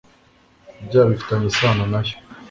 ibyaha 0.81 1.09
bifitanye 1.11 1.45
isano 1.51 1.83
na 1.91 1.99
yo 2.05 2.15